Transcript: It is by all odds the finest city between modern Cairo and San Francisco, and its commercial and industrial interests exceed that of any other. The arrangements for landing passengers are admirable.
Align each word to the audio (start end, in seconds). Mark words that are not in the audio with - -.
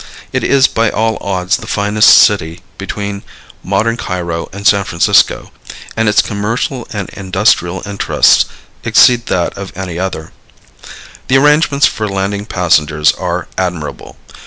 It 0.33 0.43
is 0.43 0.65
by 0.65 0.89
all 0.89 1.19
odds 1.21 1.57
the 1.57 1.67
finest 1.67 2.09
city 2.17 2.61
between 2.79 3.21
modern 3.63 3.97
Cairo 3.97 4.49
and 4.51 4.65
San 4.65 4.83
Francisco, 4.83 5.51
and 5.95 6.09
its 6.09 6.23
commercial 6.23 6.87
and 6.91 7.07
industrial 7.09 7.83
interests 7.85 8.45
exceed 8.83 9.27
that 9.27 9.55
of 9.55 9.71
any 9.77 9.99
other. 9.99 10.31
The 11.27 11.37
arrangements 11.37 11.85
for 11.85 12.09
landing 12.09 12.47
passengers 12.47 13.11
are 13.11 13.47
admirable. 13.59 14.17